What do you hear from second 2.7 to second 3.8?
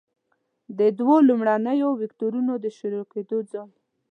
شروع کیدو ځای.